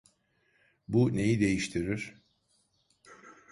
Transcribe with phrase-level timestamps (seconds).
[0.87, 2.21] Bu neyi değiştirir?